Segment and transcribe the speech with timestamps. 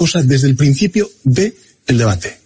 [0.00, 1.52] cosa desde el principio del
[1.86, 2.38] debate.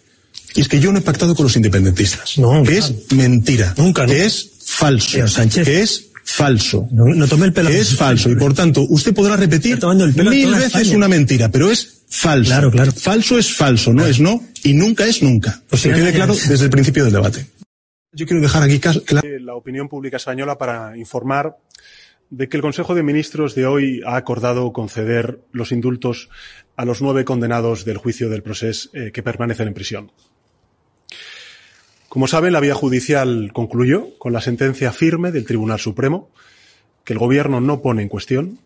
[0.57, 2.37] Y es que yo no he pactado con los independentistas.
[2.39, 2.95] No, que claro.
[2.97, 3.75] es mentira.
[3.79, 4.25] Nunca, Que no.
[4.25, 5.11] es falso.
[5.11, 5.65] Señor Sánchez.
[5.65, 6.89] Que es falso.
[6.91, 7.71] No, no tome el pelo.
[7.71, 8.29] Que es falso.
[8.29, 10.97] Y por tanto, usted podrá repetir el mil veces España.
[10.97, 12.51] una mentira, pero es falso.
[12.51, 12.91] Claro, claro.
[12.91, 15.63] Falso es falso, no es no, y nunca es nunca.
[15.69, 17.47] Pues que quede claro desde el principio del debate.
[18.13, 19.01] Yo quiero dejar aquí claro.
[19.41, 21.57] La opinión pública española para informar
[22.31, 26.29] de que el Consejo de Ministros de hoy ha acordado conceder los indultos
[26.77, 30.12] a los nueve condenados del juicio del proceso eh, que permanecen en prisión.
[32.09, 36.31] Como saben, la vía judicial concluyó con la sentencia firme del Tribunal Supremo,
[37.05, 38.59] que el Gobierno no pone en cuestión.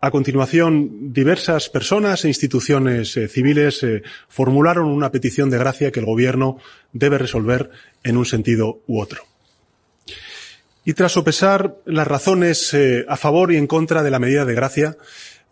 [0.00, 6.00] A continuación, diversas personas e instituciones eh, civiles eh, formularon una petición de gracia que
[6.00, 6.58] el Gobierno
[6.92, 7.70] debe resolver
[8.04, 9.24] en un sentido u otro.
[10.84, 12.74] Y tras sopesar las razones
[13.06, 14.96] a favor y en contra de la medida de gracia,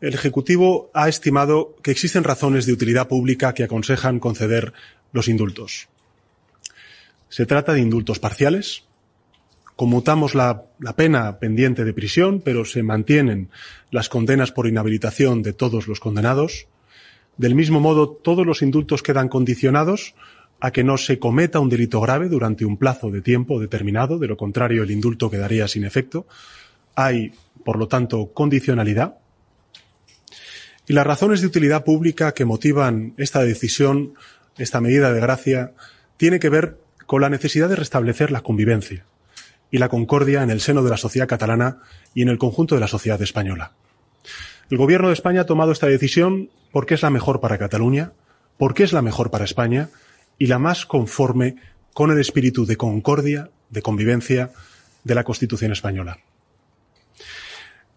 [0.01, 4.73] el Ejecutivo ha estimado que existen razones de utilidad pública que aconsejan conceder
[5.13, 5.89] los indultos.
[7.29, 8.85] Se trata de indultos parciales.
[9.75, 13.51] Conmutamos la, la pena pendiente de prisión, pero se mantienen
[13.91, 16.67] las condenas por inhabilitación de todos los condenados.
[17.37, 20.15] Del mismo modo, todos los indultos quedan condicionados
[20.61, 24.29] a que no se cometa un delito grave durante un plazo de tiempo determinado, de
[24.29, 26.27] lo contrario el indulto quedaría sin efecto.
[26.95, 27.33] Hay,
[27.65, 29.19] por lo tanto, condicionalidad.
[30.87, 34.15] Y las razones de utilidad pública que motivan esta decisión,
[34.57, 35.73] esta medida de gracia,
[36.17, 39.05] tiene que ver con la necesidad de restablecer la convivencia
[39.71, 41.79] y la concordia en el seno de la sociedad catalana
[42.15, 43.73] y en el conjunto de la sociedad española.
[44.71, 48.13] El Gobierno de España ha tomado esta decisión porque es la mejor para Cataluña,
[48.59, 49.91] porque es la mejor para España
[50.39, 51.57] y la más conforme
[51.95, 54.51] con el espíritu de concordia, de convivencia
[55.05, 56.19] de la Constitución española.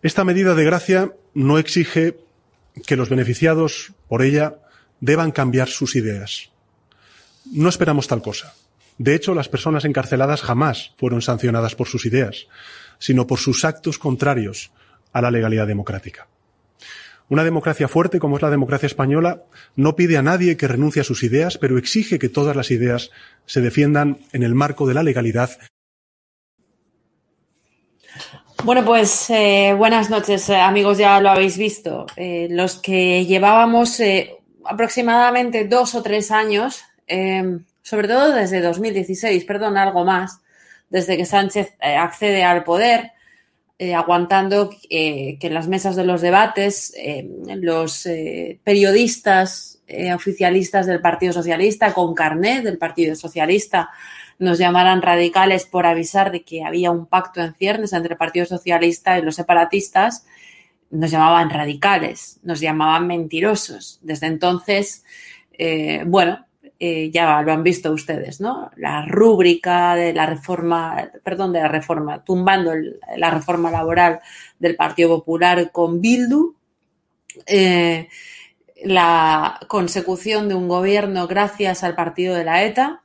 [0.01, 2.17] Esta medida de gracia no exige
[2.85, 4.57] que los beneficiados por ella
[4.99, 6.51] deban cambiar sus ideas.
[7.51, 8.53] No esperamos tal cosa.
[8.97, 12.47] De hecho, las personas encarceladas jamás fueron sancionadas por sus ideas,
[12.99, 14.71] sino por sus actos contrarios
[15.13, 16.27] a la legalidad democrática.
[17.29, 19.43] Una democracia fuerte como es la democracia española
[19.75, 23.11] no pide a nadie que renuncie a sus ideas, pero exige que todas las ideas
[23.45, 25.51] se defiendan en el marco de la legalidad
[28.63, 30.97] Bueno, pues eh, buenas noches, eh, amigos.
[30.97, 32.05] Ya lo habéis visto.
[32.17, 34.01] Eh, los que llevábamos
[34.65, 40.41] aproximadamente dos o tres años, eh, sobre todo desde 2016, perdón, algo más,
[40.89, 43.11] desde que Sánchez accede al poder,
[43.95, 48.07] aguantando que en las mesas de los debates eh, los
[48.63, 49.78] periodistas
[50.13, 53.89] oficialistas del Partido Socialista con carnet del Partido Socialista
[54.37, 58.45] nos llamaran radicales por avisar de que había un pacto en ciernes entre el Partido
[58.45, 60.25] Socialista y los separatistas,
[60.91, 63.99] nos llamaban radicales, nos llamaban mentirosos.
[64.01, 65.03] Desde entonces,
[66.05, 66.45] bueno,
[66.81, 68.71] eh, ya lo han visto ustedes, ¿no?
[68.77, 72.71] La rúbrica de la reforma, perdón, de la reforma, tumbando
[73.17, 74.21] la reforma laboral
[74.59, 76.55] del Partido Popular con Bildu,
[77.45, 78.07] eh,
[78.83, 83.03] la consecución de un gobierno gracias al partido de la ETA,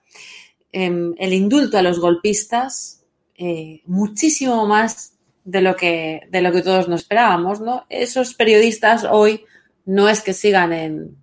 [0.72, 3.04] em, el indulto a los golpistas,
[3.36, 7.84] eh, muchísimo más de lo que de lo que todos nos esperábamos, ¿no?
[7.90, 9.44] Esos periodistas hoy
[9.84, 11.16] no es que sigan en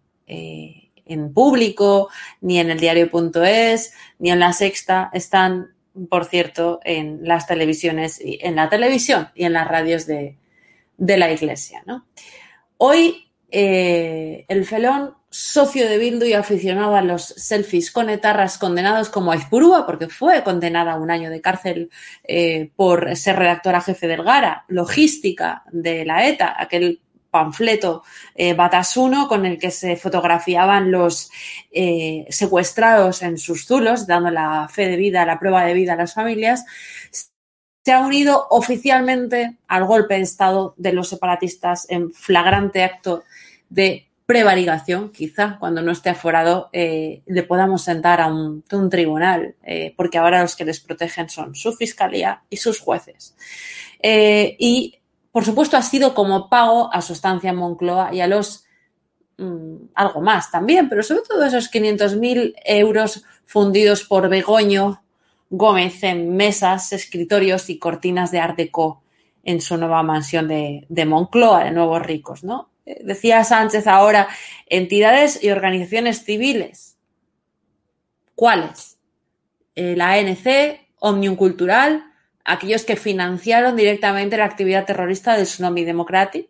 [1.12, 2.10] en público,
[2.40, 5.74] ni en el diario.es, ni en la sexta, están,
[6.10, 10.38] por cierto, en las televisiones, en la televisión y en las radios de,
[10.98, 11.84] la iglesia.
[12.78, 19.10] Hoy eh, el felón socio de Bildu y aficionado a los selfies con etarras condenados
[19.10, 21.90] como Aizpurúa, porque fue condenada a un año de cárcel
[22.24, 28.04] eh, por ser redactora jefe del Gara, logística de la ETA, aquel panfleto
[28.36, 31.30] eh, Batasuno con el que se fotografiaban los
[32.30, 36.14] secuestrados en sus zulos, dando la fe de vida, la prueba de vida a las
[36.14, 36.66] familias,
[37.84, 43.24] se ha unido oficialmente al golpe de Estado de los separatistas en flagrante acto
[43.72, 49.56] de prevaricación, quizá cuando no esté aforado eh, le podamos sentar a un, tribunal,
[49.98, 53.36] porque ahora los que les protegen son su fiscalía y sus jueces.
[54.02, 55.02] y
[55.32, 58.66] por supuesto, ha sido como pago a su estancia en Moncloa y a los
[59.38, 65.04] mm, algo más también, pero sobre todo esos 500.000 euros fundidos por Begoño
[65.50, 69.04] Gómez en mesas, escritorios y cortinas de Art Deco
[69.44, 72.70] en su nueva mansión de, Moncloa, de Nuevos Ricos, ¿no?
[73.04, 74.28] Decía Sánchez ahora,
[74.68, 76.98] entidades y organizaciones civiles.
[78.36, 78.98] ¿Cuáles?
[79.76, 82.04] Eh, la ANC, Omnium Cultural,
[82.44, 86.48] aquellos que financiaron directamente la actividad terrorista del Tsunami Democratic,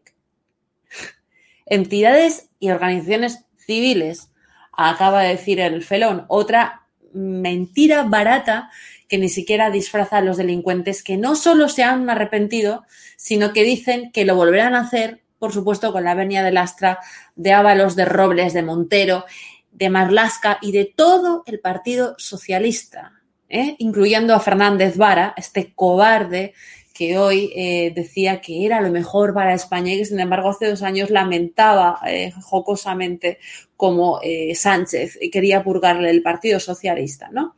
[1.65, 4.31] entidades y organizaciones civiles,
[4.71, 8.69] acaba de decir el felón, otra mentira barata
[9.07, 12.85] que ni siquiera disfraza a los delincuentes que no solo se han arrepentido,
[13.17, 16.99] sino que dicen que lo volverán a hacer, por supuesto, con la venia de Lastra,
[17.35, 19.25] de Ábalos, de Robles, de Montero,
[19.71, 23.13] de Marlasca y de todo el Partido Socialista.
[23.49, 23.75] ¿eh?
[23.79, 26.53] incluyendo a Fernández Vara, este cobarde
[26.93, 30.69] que hoy eh, decía que era lo mejor para España y que sin embargo hace
[30.69, 33.39] dos años lamentaba eh, jocosamente
[33.75, 34.19] como
[34.53, 37.29] Sánchez quería purgarle el Partido Socialista.
[37.31, 37.55] ¿no?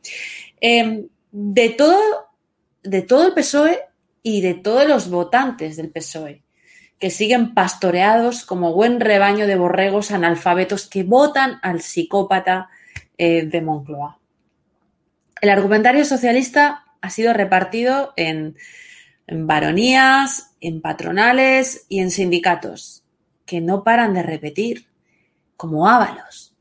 [0.58, 2.00] Em, de, todo,
[2.82, 3.78] de todo el PSOE
[4.22, 6.43] y de todos los votantes del PSOE
[6.98, 12.70] que siguen pastoreados como buen rebaño de borregos analfabetos que votan al psicópata
[13.16, 14.18] de Moncloa.
[15.40, 18.56] El argumentario socialista ha sido repartido en,
[19.28, 23.04] varonías, en patronales y en sindicatos,
[23.44, 24.86] que no paran de repetir,
[25.58, 26.56] como ábalos.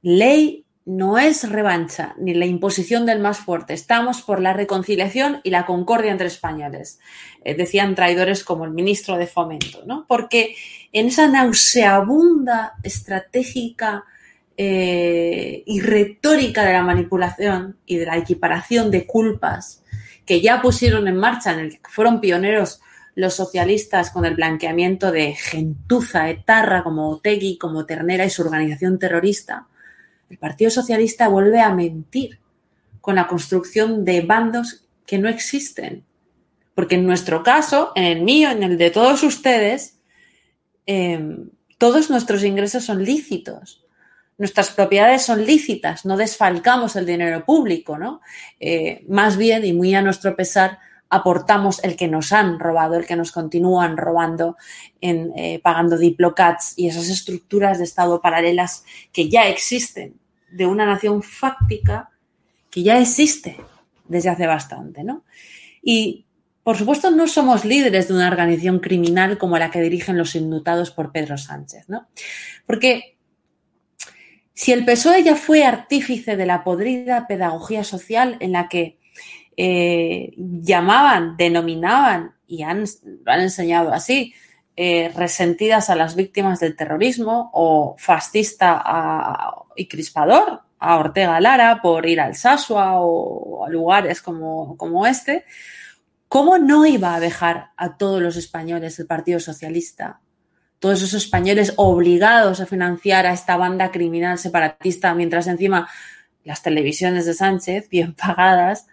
[0.00, 3.72] Ley no es revancha ni la imposición del más fuerte.
[3.72, 7.00] Estamos por la reconciliación y la concordia entre españoles,
[7.44, 10.04] eh, decían traidores como el ministro de Fomento, ¿no?
[10.06, 10.54] Porque
[10.92, 14.04] en esa nauseabunda estratégica
[14.56, 19.82] eh, y retórica de la manipulación y de la equiparación de culpas
[20.26, 22.80] que ya pusieron en marcha, en el que fueron pioneros
[23.14, 28.98] los socialistas con el blanqueamiento de gentuza, etarra, como Otegui, como Ternera y su organización
[28.98, 29.68] terrorista,
[30.34, 32.40] el Partido Socialista vuelve a mentir
[33.00, 36.04] con la construcción de bandos que no existen.
[36.74, 40.00] Porque en nuestro caso, en el mío, en el de todos ustedes,
[40.86, 41.36] eh,
[41.78, 43.84] todos nuestros ingresos son lícitos
[44.36, 48.20] nuestras propiedades son lícitas, no desfalcamos el dinero público, ¿no?
[48.58, 53.06] Eh, más bien, y muy a nuestro pesar, aportamos el que nos han robado, el
[53.06, 54.56] que nos continúan robando,
[55.00, 60.18] en, eh, pagando diplocats y esas estructuras de Estado paralelas que ya existen,
[60.54, 62.10] de una nación fáctica
[62.70, 63.56] que ya existe
[64.06, 65.24] desde hace bastante, ¿no?
[65.82, 66.26] Y,
[66.62, 70.90] por supuesto, no somos líderes de una organización criminal como la que dirigen los indultados
[70.90, 72.08] por Pedro Sánchez, ¿no?
[72.66, 73.18] Porque
[74.52, 78.98] si el PSOE ya fue artífice de la podrida pedagogía social en la que
[79.56, 82.84] eh, llamaban, denominaban y han,
[83.24, 84.34] lo han enseñado así,
[84.76, 88.82] eh, resentidas a las víctimas del terrorismo o fascista
[89.76, 95.44] y crispador a Ortega Lara por ir al Sasua o a lugares como, como este,
[96.28, 100.20] ¿cómo no iba a dejar a todos los españoles el Partido Socialista?
[100.78, 105.88] Todos esos españoles obligados a financiar a esta banda criminal separatista, mientras encima
[106.44, 108.86] las televisiones de Sánchez, bien pagadas,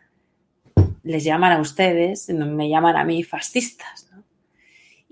[1.03, 4.00] les llaman a ustedes, me llaman a mí fascistas.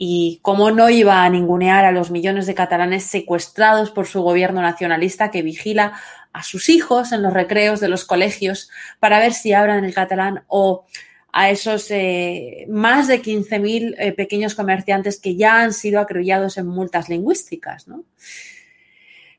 [0.02, 4.62] Y cómo no iba a ningunear a los millones de catalanes secuestrados por su gobierno
[4.62, 5.94] nacionalista que vigila
[6.32, 10.46] a sus hijos en los recreos de los colegios para ver si hablan el catalán
[10.48, 10.86] o
[11.34, 16.68] a esos eh, más de 15.000 eh, pequeños comerciantes que ya han sido acrullados en
[16.68, 17.88] multas lingüísticas.
[17.88, 18.06] ¿no?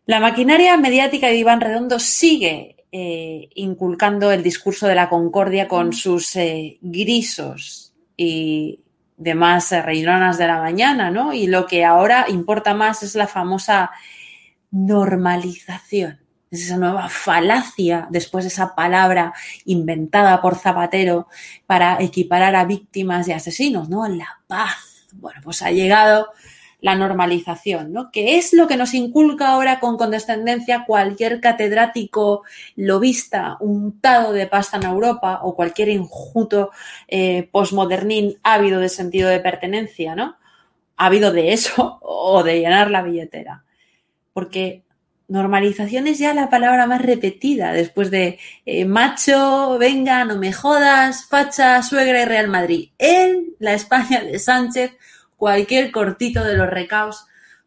[0.05, 5.93] La maquinaria mediática de Iván Redondo sigue eh, inculcando el discurso de la concordia con
[5.93, 8.81] sus eh, grisos y
[9.21, 11.33] demás eh, reironas de la mañana, ¿no?
[11.33, 13.91] Y lo que ahora importa más es la famosa
[14.71, 16.19] normalización.
[16.51, 19.33] Es esa nueva falacia después de esa palabra
[19.67, 21.29] inventada por Zapatero
[21.67, 24.09] para equiparar a víctimas y asesinos, ¿no?
[24.09, 25.07] La paz.
[25.13, 26.29] Bueno, pues ha llegado
[26.81, 28.11] la normalización, ¿no?
[28.11, 32.43] Que es lo que nos inculca ahora con condescendencia cualquier catedrático
[32.77, 36.71] lobista untado de pasta en Europa o cualquier injuto
[37.09, 40.37] eh, postmodernín ávido de sentido de pertenencia, ¿no?
[40.97, 43.65] Ávido de eso o de llenar la billetera.
[44.33, 44.83] Porque
[45.29, 51.27] normalización es ya la palabra más repetida después de eh, macho, venga, no me jodas,
[51.27, 52.91] facha, suegra y Real Madrid.
[52.99, 54.93] En la España de Sánchez
[55.41, 57.25] cualquier cortito de los recaos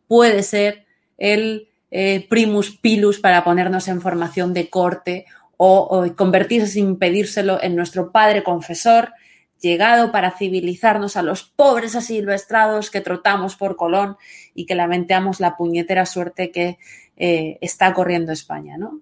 [0.08, 0.86] puede ser
[1.18, 5.26] el eh, primus pilus para ponernos en formación de corte
[5.58, 9.14] o, convertirse sin pedírselo en nuestro padre confesor,
[9.60, 14.18] llegado para civilizarnos a los pobres asilvestrados que trotamos por Colón
[14.54, 16.78] y que lamentamos la puñetera suerte que
[17.18, 19.02] eh, está corriendo España, ¿no?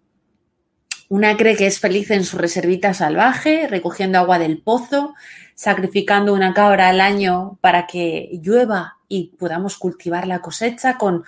[1.10, 5.14] Una cree que es feliz en su reservita salvaje, recogiendo agua del pozo,
[5.62, 11.24] sacrificando una cabra al año para que llueva y podamos cultivar la cosecha con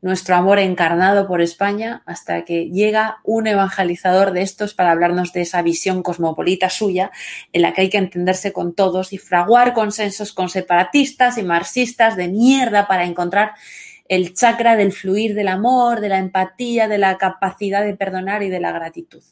[0.00, 5.42] nuestro amor encarnado por España, hasta que llega un evangelizador de estos para hablarnos de
[5.42, 7.10] esa visión cosmopolita suya,
[7.52, 12.16] en la que hay que entenderse con todos y fraguar consensos con separatistas y marxistas
[12.16, 13.52] de mierda para encontrar
[14.08, 18.48] el chakra del fluir del amor, de la empatía, de la capacidad de perdonar y
[18.48, 19.22] de la gratitud.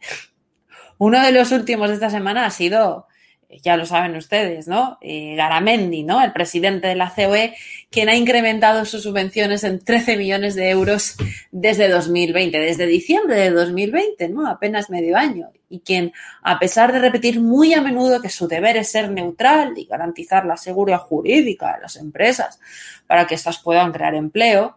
[0.98, 3.06] Uno de los últimos de esta semana ha sido,
[3.48, 4.98] ya lo saben ustedes, ¿no?
[5.00, 6.22] Eh, Garamendi, ¿no?
[6.22, 7.54] El presidente de la COE,
[7.90, 11.16] quien ha incrementado sus subvenciones en 13 millones de euros
[11.50, 14.46] desde 2020, desde diciembre de 2020, ¿no?
[14.46, 15.50] Apenas medio año.
[15.70, 16.12] Y quien,
[16.42, 20.44] a pesar de repetir muy a menudo que su deber es ser neutral y garantizar
[20.44, 22.60] la seguridad jurídica de las empresas
[23.06, 24.76] para que éstas puedan crear empleo,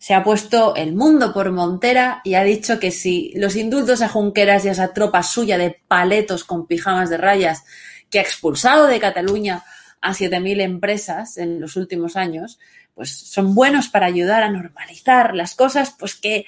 [0.00, 4.08] se ha puesto el mundo por montera y ha dicho que si los indultos a
[4.08, 7.64] Junqueras y a esa tropa suya de paletos con pijamas de rayas
[8.10, 9.64] que ha expulsado de Cataluña
[10.00, 12.58] a 7.000 empresas en los últimos años,
[12.94, 16.46] pues son buenos para ayudar a normalizar las cosas, pues que,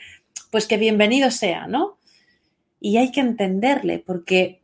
[0.51, 1.99] pues que bienvenido sea, ¿no?
[2.81, 4.61] Y hay que entenderle, porque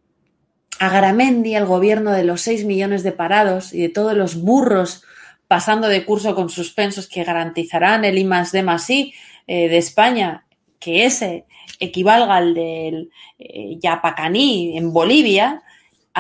[0.81, 5.03] a Garamendi, al gobierno de los 6 millones de parados y de todos los burros
[5.49, 9.15] pasando de curso con suspensos que garantizarán el I más D I
[9.47, 10.45] eh, de España,
[10.79, 11.47] que ese
[11.81, 15.63] equivalga al del eh, Yapacaní en Bolivia,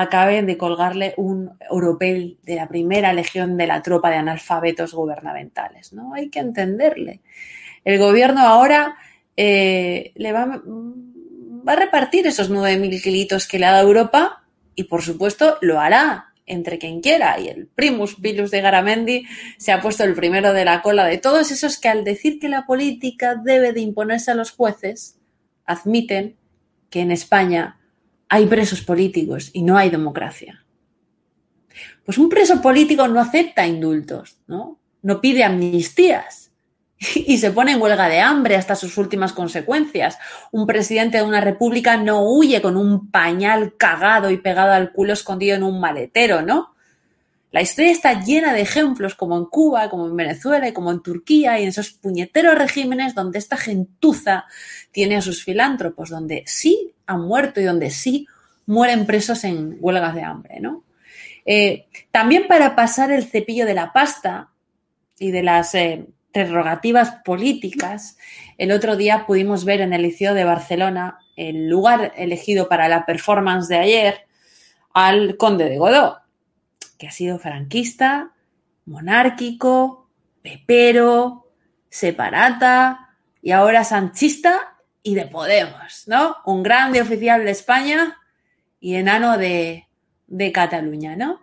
[0.00, 5.93] acaben de colgarle un oropel de la primera legión de la tropa de analfabetos gubernamentales.
[5.93, 6.14] ¿no?
[6.14, 7.21] Hay que entenderle.
[7.85, 8.97] El gobierno ahora
[9.37, 14.85] eh, le va, va, a repartir esos 9.000 kilitos que le ha dado Europa y,
[14.85, 17.38] por supuesto, lo hará entre quien quiera.
[17.40, 19.26] Y el primus pilus de Garamendi
[19.59, 22.49] se ha puesto el primero de la cola de todos esos que al decir que
[22.49, 25.19] la política debe de imponerse a los jueces,
[25.64, 26.37] admiten
[26.90, 27.78] que en España
[28.29, 30.65] hay presos políticos y no hay democracia.
[32.05, 34.79] Pues un preso político no acepta indultos, ¿no?
[35.03, 36.51] No pide amnistías
[37.15, 40.19] y se pone en huelga de hambre hasta sus últimas consecuencias.
[40.51, 45.13] Un presidente de una república no huye con un pañal cagado y pegado al culo
[45.13, 46.75] escondido en un maletero, ¿no?
[47.50, 51.02] La historia está llena de ejemplos como en Cuba, como en Venezuela y como en
[51.02, 54.45] Turquía y en esos puñeteros regímenes donde esta gentuza
[54.93, 58.26] tiene a sus filántropos, donde sí han muerto y donde sí
[58.67, 60.85] mueren presos en huelgas de hambre, ¿no?
[61.47, 64.50] Eh, también para pasar el cepillo de la pasta
[65.19, 68.19] y de las eh, prerrogativas políticas,
[68.59, 73.07] el otro día pudimos ver en el Liceo de Barcelona, el lugar elegido para la
[73.07, 74.26] performance de ayer,
[74.93, 76.19] al conde de Godó,
[76.99, 78.33] que ha sido franquista,
[78.85, 80.11] monárquico,
[80.43, 81.47] pepero,
[81.88, 86.37] separata y ahora sanchista y de Podemos, ¿no?
[86.45, 88.19] Un grande oficial de España
[88.81, 89.88] y enano de
[90.28, 91.40] de Cataluña, ¿no?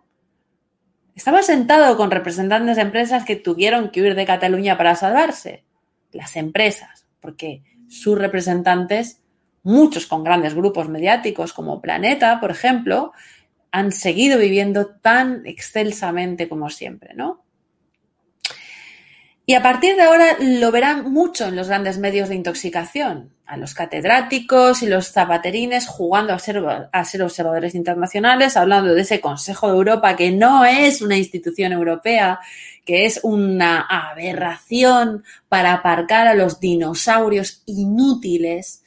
[1.16, 5.66] Estaba sentado con representantes de empresas que tuvieron que huir de Cataluña para salvarse.
[6.12, 9.22] Las empresas, porque sus representantes,
[9.64, 13.12] muchos con grandes grupos mediáticos como Planeta, por ejemplo,
[13.76, 17.44] han seguido viviendo tan excelsamente como siempre, ¿no?
[19.46, 23.58] Y a partir de ahora lo verán mucho en los grandes medios de intoxicación, a
[23.58, 26.60] los catedráticos y los zapaterines jugando a ser,
[27.22, 32.40] observadores internacionales, hablando de ese Consejo de Europa que no es una institución europea,
[32.86, 38.84] que es una aberración para aparcar a los dinosaurios inútiles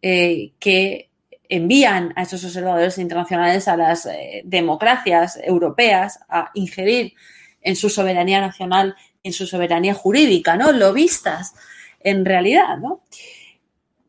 [0.00, 1.09] eh, que
[1.50, 7.12] envían a esos observadores internacionales a las eh, democracias europeas a ingerir
[7.60, 10.72] en su soberanía nacional en su soberanía jurídica, ¿no?
[10.72, 11.54] Lo vistas
[12.00, 13.02] en realidad, ¿no?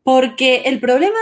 [0.02, 1.18] Porque el problema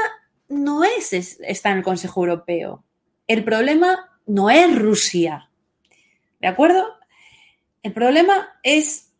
[0.49, 2.85] no es, está en el Consejo Europeo.
[3.27, 5.50] El problema no es Rusia.
[6.41, 6.87] ¿De acuerdo?
[7.83, 9.11] El problema es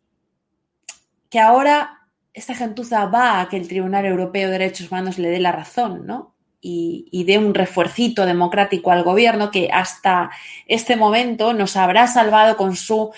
[1.29, 1.99] que ahora
[2.33, 6.05] esta gentuza va a que el Tribunal Europeo de Derechos Humanos le dé la razón,
[6.05, 6.30] ¿no?
[6.63, 10.29] Y, y dé un refuercito democrático al gobierno que hasta
[10.67, 13.11] este momento nos habrá salvado con su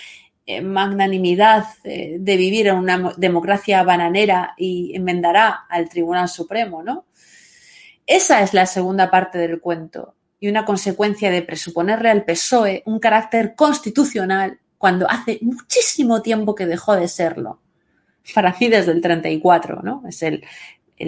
[0.46, 7.06] eh, magnanimidad eh, de vivir en una democracia bananera y enmendará al Tribunal Supremo, ¿no?
[8.06, 13.00] Esa es la segunda parte del cuento y una consecuencia de presuponerle al PSOE un
[13.00, 17.62] carácter constitucional cuando hace muchísimo tiempo que dejó de serlo.
[18.36, 20.04] Para mí desde el 34, ¿no?
[20.10, 20.44] Es el,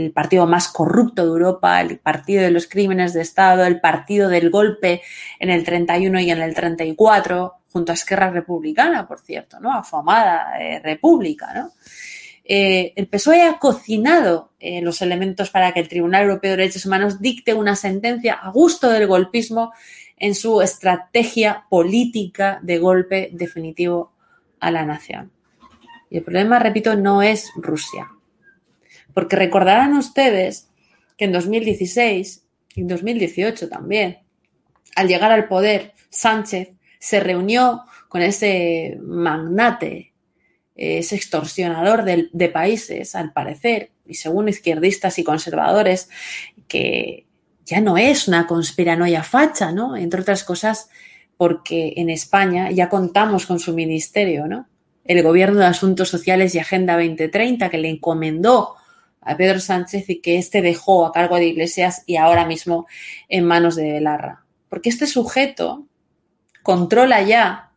[0.04, 4.30] el partido más corrupto de Europa, el partido de los crímenes de Estado, el partido
[4.30, 5.02] del golpe
[5.40, 9.74] en el 31 y en el 34, junto a Esquerra Republicana, por cierto, ¿no?
[9.74, 11.72] Afamada eh, República, ¿no?
[12.48, 16.86] Eh, el PSOE ha cocinado eh, los elementos para que el Tribunal Europeo de Derechos
[16.86, 19.74] Humanos dicte una sentencia a gusto del golpismo
[20.18, 24.12] en su estrategia política de golpe definitivo
[24.60, 25.32] a la nación.
[26.10, 28.15] Y el problema, repito, no es Rusia.
[29.16, 30.70] Porque recordarán ustedes
[31.18, 32.44] que en 2016
[32.76, 34.20] y en 2018 también,
[34.96, 40.14] al llegar al poder, Sánchez se reunió con ese magnate,
[40.76, 46.10] ese extorsionador de, países, al parecer, y según izquierdistas y conservadores,
[46.68, 47.26] que
[47.66, 49.96] ya no es una conspiranoia facha, ¿no?
[49.96, 50.90] Entre otras cosas,
[51.38, 54.68] porque en España ya contamos con su ministerio, ¿no?
[55.06, 58.76] El Gobierno de Asuntos Sociales y Agenda 2030, que le encomendó
[59.26, 62.88] a Pedro Sánchez y que éste dejó a cargo de Iglesias y ahora mismo
[63.28, 64.46] en manos de Belarra.
[64.70, 65.86] Porque este sujeto
[66.64, 67.72] controla ya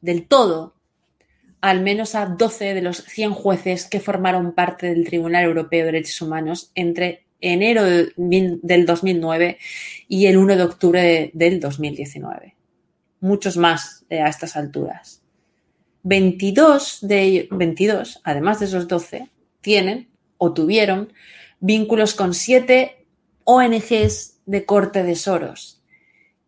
[0.00, 0.74] del todo
[1.60, 5.92] al menos a 12 de los 100 jueces que formaron parte del Tribunal Europeo de
[5.92, 9.58] Derechos Humanos entre enero del 2009
[10.06, 12.54] y el 1 de octubre del 2019.
[13.20, 15.22] Muchos más a estas alturas.
[16.02, 19.30] 22 de ellos, 22, además de esos 12,
[19.62, 21.12] tienen o tuvieron
[21.60, 23.06] vínculos con siete
[23.44, 25.82] ONGs de corte de Soros,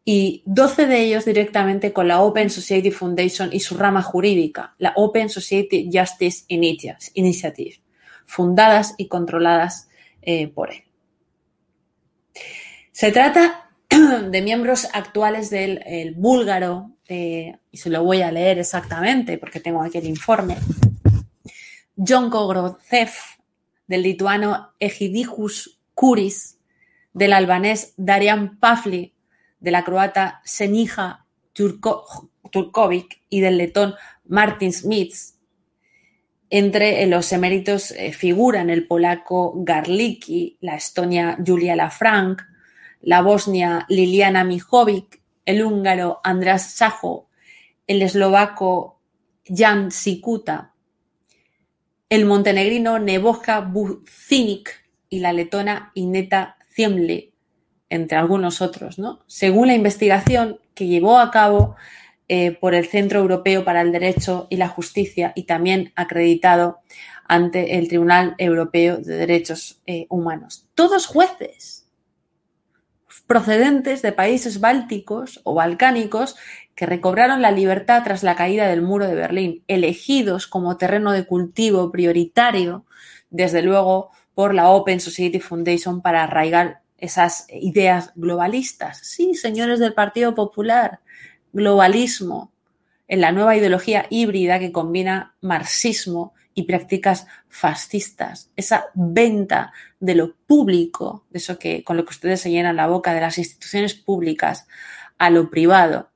[0.09, 4.93] y 12 de ellos directamente con la Open Society Foundation y su rama jurídica, la
[4.95, 7.81] Open Society Justice Initiative,
[8.25, 9.89] fundadas y controladas
[10.23, 10.85] eh, por él.
[12.93, 13.69] Se trata
[14.31, 19.59] de miembros actuales del el búlgaro, eh, y se lo voy a leer exactamente porque
[19.59, 20.57] tengo aquí el informe,
[21.97, 23.11] John Kogrodzev,
[23.87, 26.59] del lituano Egidijus Kuris,
[27.13, 29.15] del albanés Darian Pafli,
[29.61, 33.95] de la croata Senija Turkovic y del letón
[34.25, 35.39] Martin Smits.
[36.51, 42.43] Entre los eméritos eh, figuran el polaco Garlicki, la estonia Julia Lafranc,
[43.01, 47.29] la bosnia Liliana Mijovic, el húngaro András Sajo,
[47.87, 49.01] el eslovaco
[49.45, 50.75] Jan Sikuta,
[52.09, 57.33] el montenegrino Nebojka Bucinic y la letona Ineta Ziemle,
[57.89, 59.21] entre algunos otros, ¿no?
[59.27, 61.77] Según la investigación que llevó a cabo
[62.29, 66.81] eh, por el Centro Europeo para el Derecho y la Justicia y también acreditado
[67.29, 70.69] ante el Tribunal Europeo de Derechos eh, Humanos.
[70.75, 71.89] Todos jueces
[73.27, 76.37] procedentes de países bálticos o balcánicos
[76.77, 81.27] que recobraron la libertad tras la caída del muro de Berlín, elegidos como terreno de
[81.27, 82.85] cultivo prioritario,
[83.31, 88.99] desde luego, por la Open Society Foundation para arraigar esas ideas globalistas.
[88.99, 91.01] Sí, señores del Partido Popular,
[91.53, 92.53] globalismo
[93.09, 98.51] en la nueva ideología híbrida que combina marxismo y prácticas fascistas.
[98.55, 102.87] Esa venta de lo público, de eso que con lo que ustedes se llenan la
[102.87, 104.67] boca de las instituciones públicas
[105.17, 106.11] a lo privado,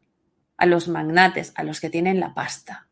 [0.61, 2.87] a los magnates, a los que tienen la pasta.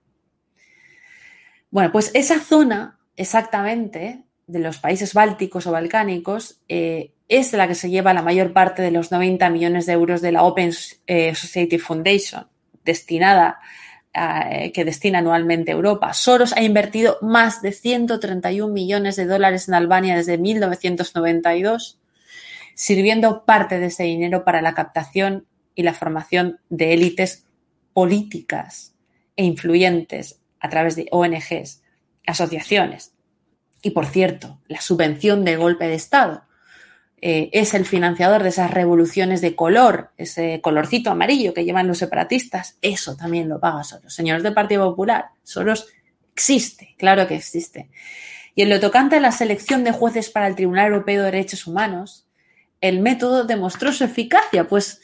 [1.70, 7.74] Bueno, pues esa zona exactamente de los países bálticos o balcánicos eh, es la que
[7.74, 10.72] se lleva la mayor parte de los 90 millones de euros de la Open
[11.06, 12.48] eh, Society Foundation,
[12.84, 13.58] destinada
[14.14, 16.14] eh, que destina anualmente Europa.
[16.14, 22.00] Soros ha invertido más de 131 millones de dólares en Albania desde 1992,
[22.74, 27.44] sirviendo parte de ese dinero para la captación y la formación de élites
[27.98, 28.94] políticas
[29.34, 31.82] e influyentes a través de ONGs,
[32.28, 33.12] asociaciones.
[33.82, 36.44] Y por cierto, la subvención del golpe de Estado
[37.20, 41.98] eh, es el financiador de esas revoluciones de color, ese colorcito amarillo que llevan los
[41.98, 44.14] separatistas, eso también lo paga Soros.
[44.14, 45.88] Señores del Partido Popular, Soros
[46.34, 47.90] existe, claro que existe.
[48.54, 51.66] Y en lo tocante a la selección de jueces para el Tribunal Europeo de Derechos
[51.66, 52.28] Humanos,
[52.80, 55.00] el método demostró su eficacia, pues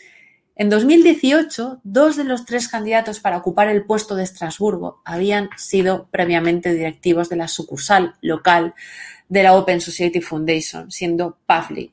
[0.57, 6.07] en 2018, dos de los tres candidatos para ocupar el puesto de Estrasburgo habían sido
[6.11, 8.75] previamente directivos de la sucursal local
[9.29, 11.93] de la Open Society Foundation, siendo Pavlik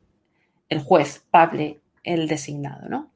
[0.69, 2.87] el juez Pable el designado.
[2.87, 3.11] ¿no?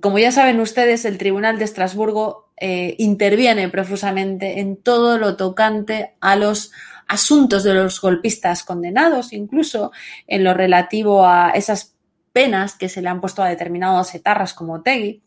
[0.00, 6.14] como ya saben ustedes, el Tribunal de Estrasburgo eh, interviene profusamente en todo lo tocante
[6.20, 6.72] a los
[7.06, 9.92] asuntos de los golpistas condenados, incluso
[10.26, 11.94] en lo relativo a esas
[12.38, 15.22] penas que se le han puesto a determinados etarras como Tegui,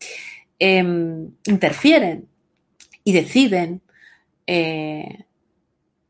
[0.58, 2.26] em, interfieren
[3.04, 3.82] y deciden
[4.46, 5.26] eh,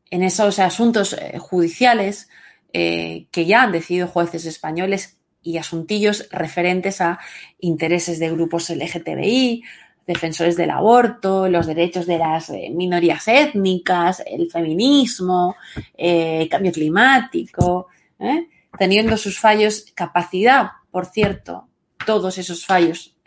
[0.09, 2.29] en esos asuntos eh, judiciales
[2.75, 7.19] que ya han decidido jueces españoles y asuntillos referentes a
[7.59, 9.63] intereses de grupos LGTBI,
[10.05, 15.55] defensores del aborto, los derechos de las eh, minorías étnicas, el feminismo,
[15.95, 17.87] el eh, cambio climático,
[18.19, 18.47] ¿eh?
[18.77, 21.67] teniendo sus fallos, capacidad, por cierto,
[22.05, 23.17] todos esos fallos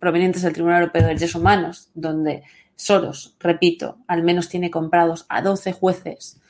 [0.00, 2.44] provenientes del Tribunal Europeo de Derechos Humanos, donde
[2.76, 6.40] Soros, repito, al menos tiene comprados a 12 jueces,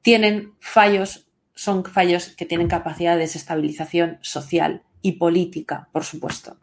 [0.00, 6.56] tienen fallos son fallos que tienen capacidad de desestabilización social y política, por supuesto.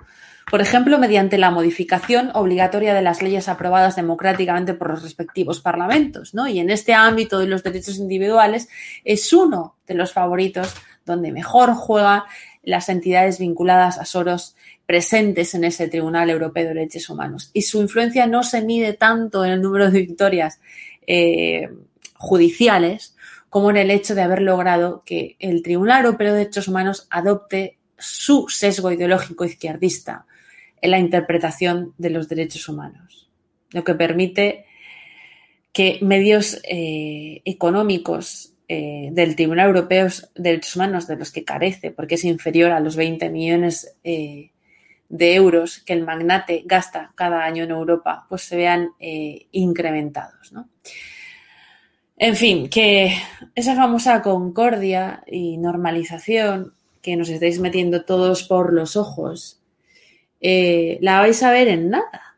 [0.50, 6.34] Por ejemplo, mediante la modificación obligatoria de las leyes aprobadas democráticamente por los respectivos parlamentos.
[6.34, 6.48] ¿no?
[6.48, 8.68] Y en este ámbito de los derechos individuales
[9.06, 10.74] es uno de los favoritos
[11.06, 12.24] donde mejor juegan
[12.64, 17.52] las entidades vinculadas a Soros presentes en ese Tribunal Europeo de Derechos Humanos.
[17.54, 20.60] Y su influencia no se mide tanto en el número de victorias
[21.08, 21.70] eh,
[22.16, 23.16] judiciales
[23.50, 27.78] como en el hecho de haber logrado que el Tribunal Europeo de Derechos Humanos adopte
[27.98, 30.26] su sesgo ideológico izquierdista
[30.82, 33.30] en la interpretación de los derechos humanos,
[33.72, 34.66] lo que permite
[35.74, 41.92] que medios eh, económicos eh, del Tribunal Europeo de Derechos Humanos, de los que carece,
[41.92, 44.52] porque es inferior a los 20 millones eh,
[45.10, 48.92] de euros que el magnate gasta cada año en Europa, pues se vean
[49.52, 50.54] incrementados.
[50.54, 50.70] ¿no?
[52.22, 53.14] En fin, que
[53.56, 59.62] esa famosa concordia y normalización que nos estáis metiendo todos por los ojos,
[60.42, 62.29] eh, la vais a ver en nada.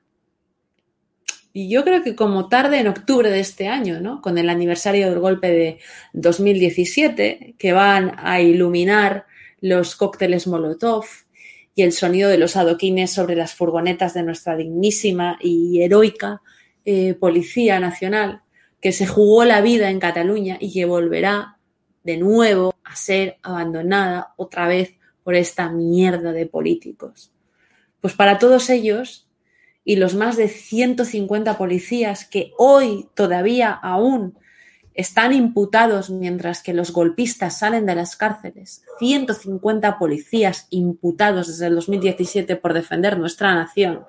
[1.53, 4.21] Y yo creo que como tarde en octubre de este año, ¿no?
[4.21, 5.79] Con el aniversario del golpe de
[6.13, 9.25] 2017, que van a iluminar
[9.59, 11.05] los cócteles Molotov
[11.75, 16.41] y el sonido de los adoquines sobre las furgonetas de nuestra dignísima y heroica
[16.85, 18.41] eh, Policía Nacional,
[18.81, 21.57] que se jugó la vida en Cataluña y que volverá
[22.03, 27.31] de nuevo a ser abandonada otra vez por esta mierda de políticos.
[27.99, 29.27] Pues para todos ellos
[29.83, 34.37] y los más de 150 policías que hoy todavía aún
[34.93, 41.75] están imputados mientras que los golpistas salen de las cárceles, 150 policías imputados desde el
[41.75, 44.05] 2017 por defender nuestra nación,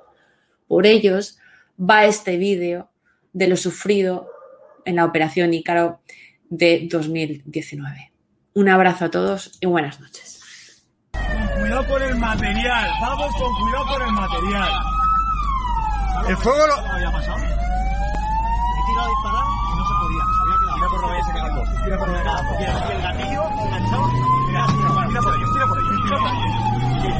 [0.66, 1.38] por ellos
[1.78, 2.90] va este vídeo
[3.32, 4.28] de lo sufrido
[4.84, 6.00] en la operación Ícaro
[6.50, 8.12] de 2019.
[8.54, 10.40] Un abrazo a todos y buenas noches.
[11.12, 15.01] Con cuidado con el material, vamos con cuidado con el material.
[16.28, 16.74] El fuego lo...
[16.92, 17.38] había pasado?
[17.38, 17.44] He
[18.86, 20.74] tirado a disparar y no se podía, había quedado.
[20.74, 21.48] Tira por valla, se queda
[21.84, 22.32] Tira por la valla.
[22.52, 24.06] Y el gatillo enganchado.
[24.46, 26.50] Mira, tira, por ellos, tira por ellos, tira por ellos.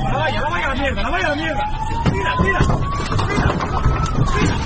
[0.05, 1.65] La valla, la valla a la mierda, la valla a la mierda.
[2.12, 2.69] Tira, tira, tira,
[3.27, 4.57] tira.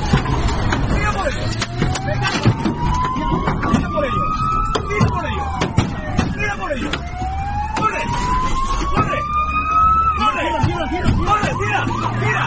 [0.94, 1.50] Tira por ellos.
[2.06, 2.30] Venga.
[3.72, 4.28] ¡Tira por ellos!
[4.88, 5.48] ¡Tira por ellos!
[6.34, 6.96] ¡Tira por ellos!
[7.76, 8.02] ¡Corre!
[8.94, 9.18] ¡Corre!
[10.18, 10.44] ¡Corre!
[11.26, 11.50] ¡Corre!
[11.58, 11.80] ¡Tira!
[12.20, 12.42] ¡Tira!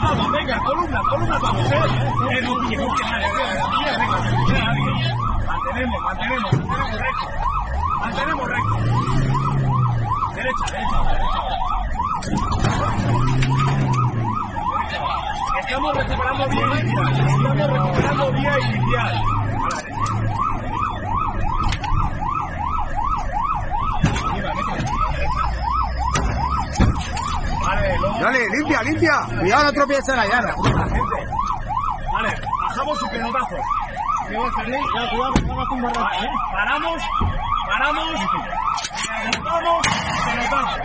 [0.06, 1.76] una vamos, ¿eh?
[2.32, 4.84] Eh, no pillemos que nadie, no pillemos recto, no pillemos nadie.
[5.46, 7.26] Mantenemos, mantenemos, mantenemos recto.
[8.02, 8.76] Mantenemos recto.
[10.36, 11.42] Derecha, derecha, derecha.
[15.60, 17.12] Estamos recuperando vía inicial.
[17.20, 19.14] Estamos recuperando vía inicial.
[19.16, 20.14] A la derecha.
[27.66, 29.16] Vale, luego- Dale, limpia, limpia.
[29.76, 30.56] Tropieces en la llana.
[32.14, 33.56] Vale, bajamos su pelotazo.
[34.30, 34.72] ¿Qué va a hacer?
[34.72, 35.34] Ya, cuidado,
[35.72, 36.30] un barraco, ¿eh?
[36.54, 37.02] Paramos,
[37.68, 38.20] paramos,
[39.20, 39.88] aguantamos,
[40.26, 40.78] pelotazo.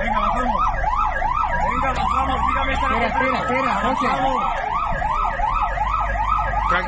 [0.00, 0.62] Venga, bajamos.
[1.64, 4.06] Venga, bajamos, tírame esta Espera, espera, espera, José.
[4.06, 4.44] Bajamos.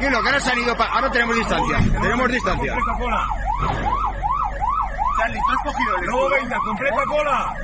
[0.07, 0.77] Tranquilo, que ahora se han ido.
[0.79, 1.79] Ahora tenemos distancia.
[2.01, 2.75] Tenemos distancia.
[2.75, 3.29] Completa cola.
[5.19, 7.55] Charlie, ¿tú has cogido el Lobo 20, completa cola.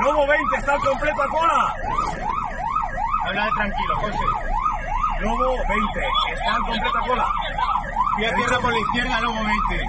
[0.00, 1.74] Lobo 20, está completa cola.
[3.26, 4.24] Habla tranquilo, José.
[5.20, 6.00] Lobo 20,
[6.32, 7.26] está completa cola.
[8.16, 9.38] Pie a tierra por la izquierda, luego
[9.70, 9.86] 20.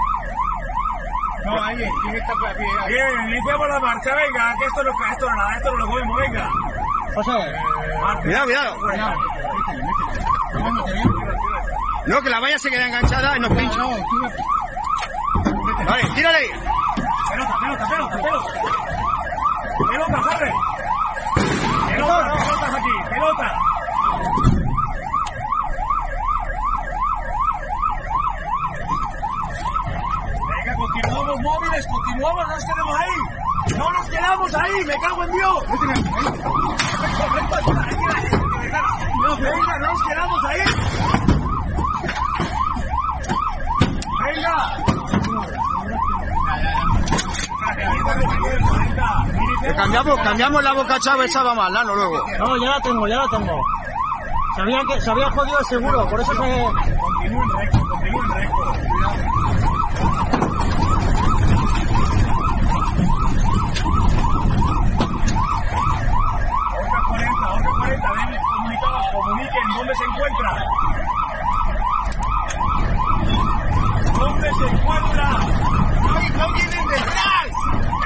[1.45, 2.63] No, ahí, ¿quién está por aquí?
[2.87, 6.17] Bien, iniciamos la marcha, venga, que esto no, esto no nada, esto no lo comemos,
[6.17, 6.49] venga.
[7.13, 7.31] José.
[8.01, 8.21] Marcha.
[8.21, 9.17] Cuidado, cuidado.
[12.07, 13.83] No, que la valla se queda enganchada y nos pincha.
[15.85, 16.49] Vale, tírale.
[17.29, 18.53] Pelota, pelota, pelota, pelota.
[19.91, 20.53] Pelota, corre.
[21.87, 23.59] Pelota, pelotas aquí, pelota.
[30.49, 33.77] Venga, continuamos móviles, continuamos, no nos quedemos ahí.
[33.77, 35.63] No nos quedamos ahí, me cago en Dios.
[39.27, 40.59] No, venga, no nos quedamos ahí.
[44.25, 44.77] Venga.
[49.75, 52.25] Cambiamos, cambiamos la boca chava esa va mal, Lano, luego.
[52.39, 53.61] No, ya la tengo, ya la tengo.
[54.55, 56.37] Sabía que se había jodido el seguro, por eso se...
[56.37, 58.63] Continúen recto, continúen recto.
[65.67, 70.49] Otra 40, otra 40, ven, comunicados, comuniquen dónde se encuentra.
[74.17, 75.29] ¿Dónde se encuentra?
[76.37, 77.47] ¡No vienen detrás!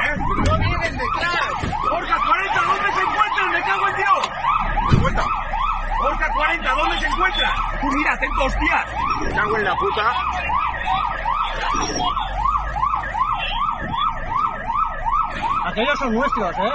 [0.02, 0.16] ¿Eh?
[0.48, 1.54] ¡No vienen detrás!
[1.92, 3.52] Orca 40, ¿dónde se encuentran?
[3.52, 4.30] ¡Me cago en Dios!
[5.02, 5.26] Vuelta.
[6.04, 7.54] Orca 40, ¿dónde se encuentra?
[7.82, 8.86] Tú mira, atento, hostia.
[9.22, 10.14] Me cago en la puta.
[16.50, 16.74] ¿Eh?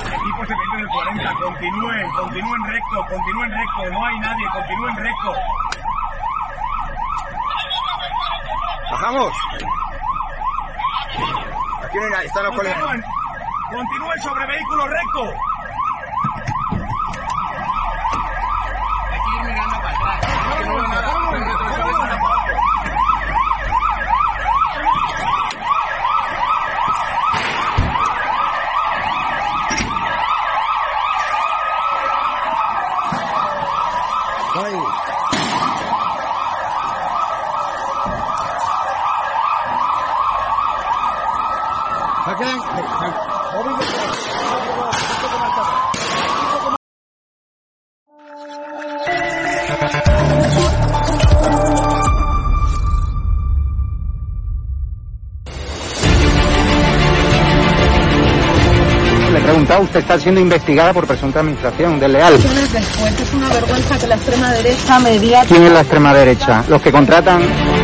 [0.00, 4.96] Equipo se mete en el 40, continúen, continúen recto, continúen recto, no hay nadie, continúen
[4.96, 5.34] recto.
[8.90, 9.32] Bajamos.
[11.82, 12.78] Aquí no hay nadie, están los colegas.
[12.78, 13.04] Continúen,
[13.72, 15.32] continúen sobre vehículo recto.
[59.84, 62.34] Usted está siendo investigada por presunta administración desleal.
[62.34, 66.64] Es una vergüenza que la extrema derecha mediática ¿Quién es la extrema derecha?
[66.68, 67.83] Los que contratan...